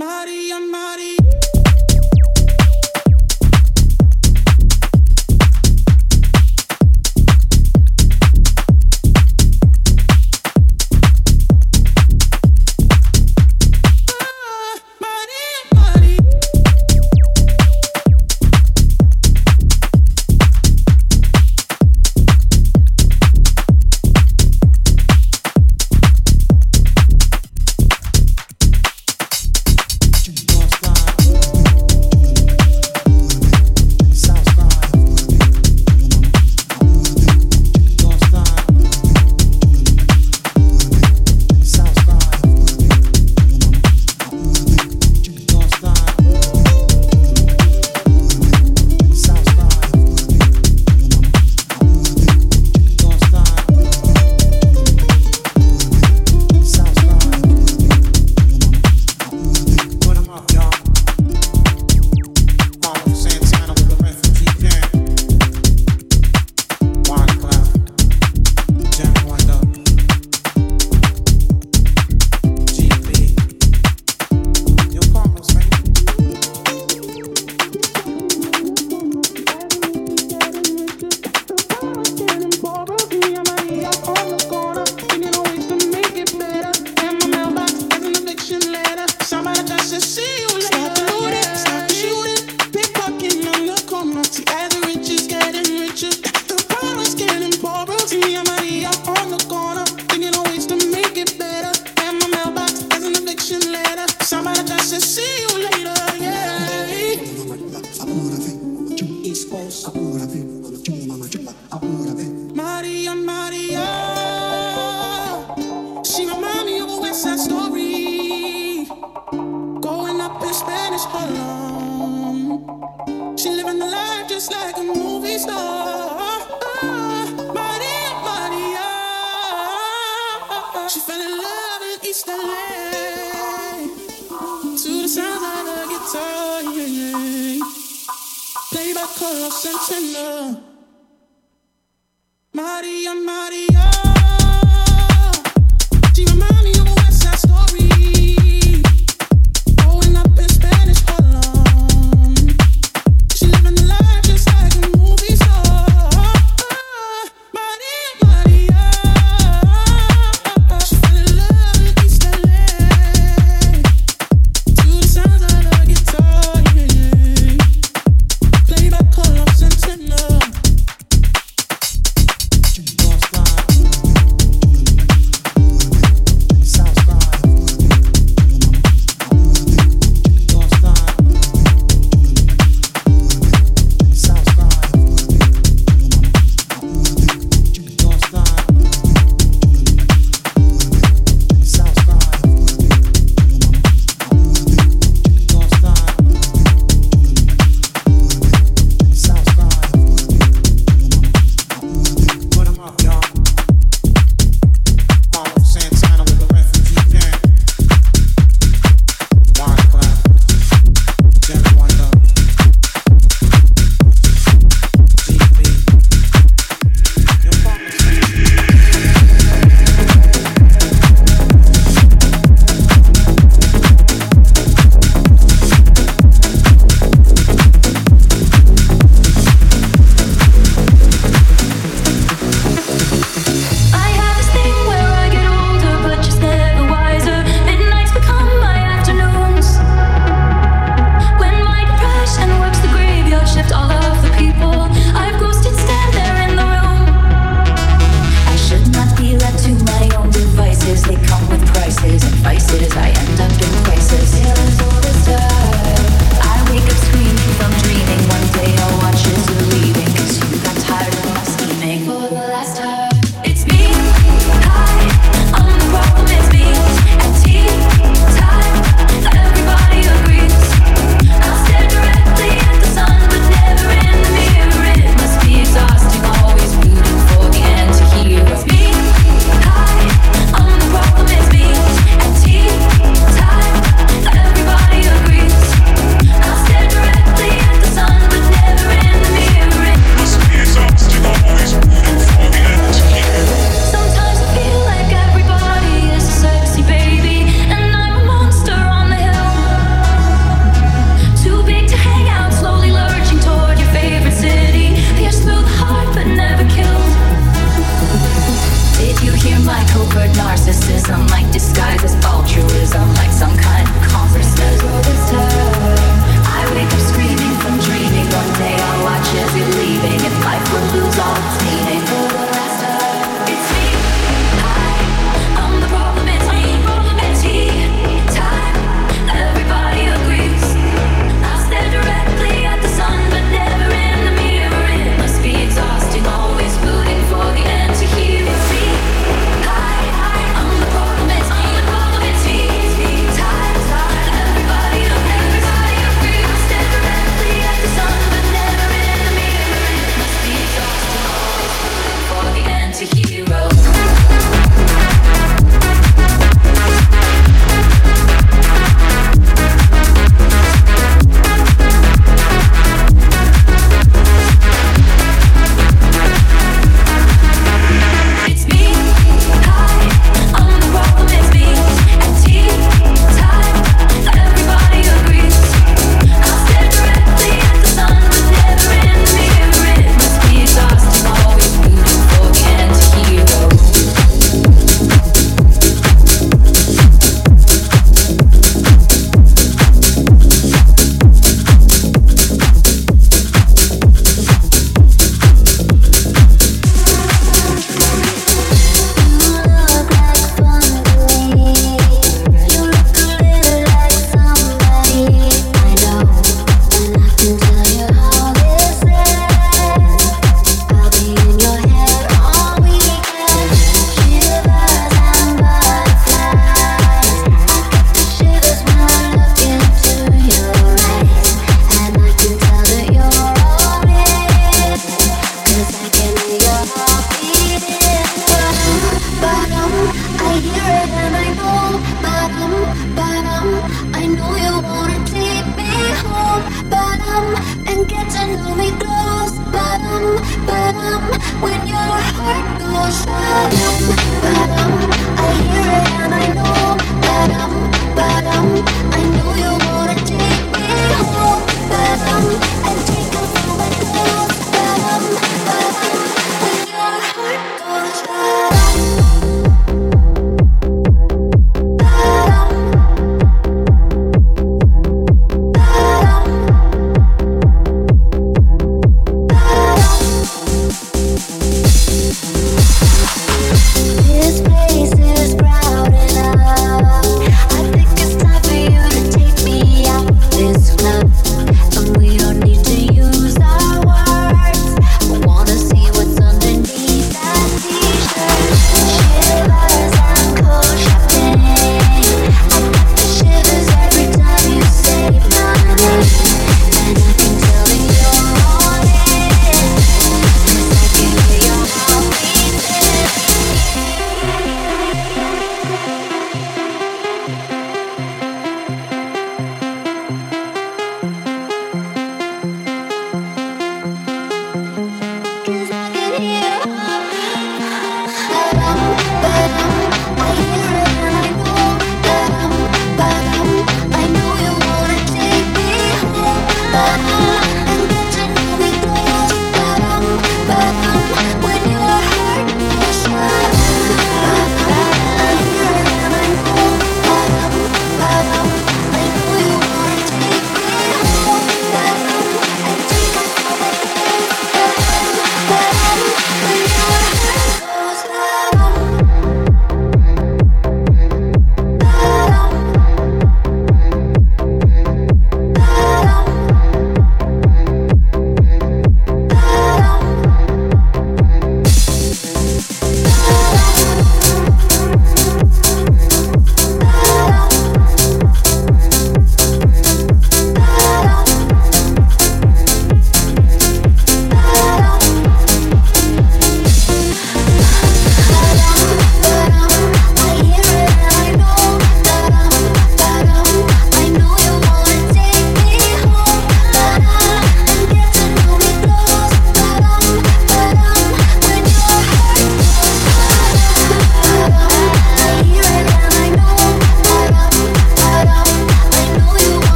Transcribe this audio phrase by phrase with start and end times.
[0.00, 0.39] Maria.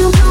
[0.00, 0.29] you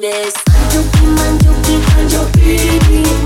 [0.00, 0.34] yours,
[2.10, 3.19] though, baby,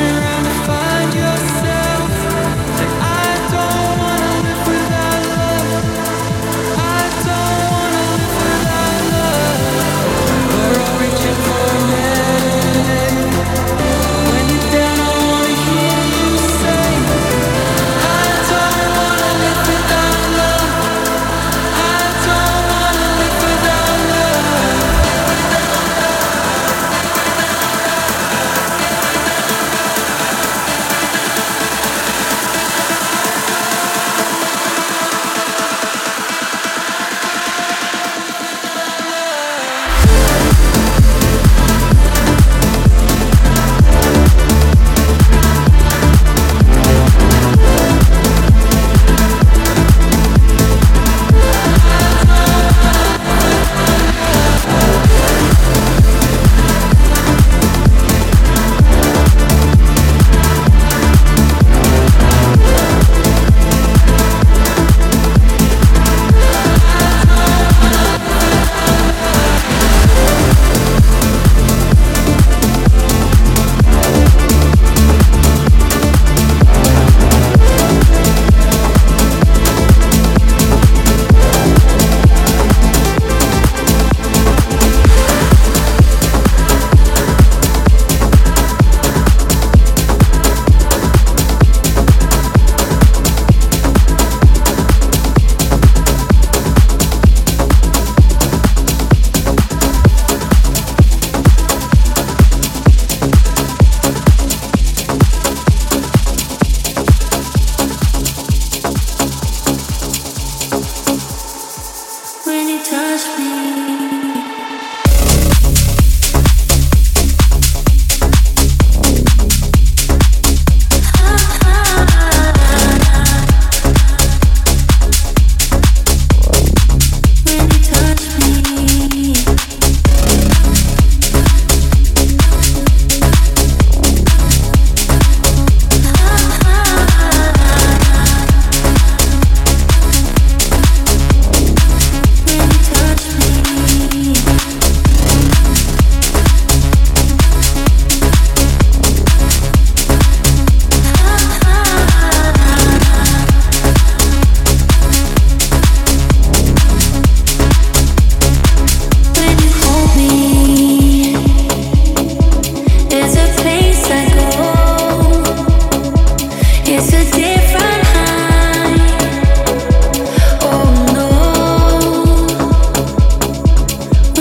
[0.00, 0.29] surround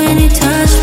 [0.10, 0.79] any touch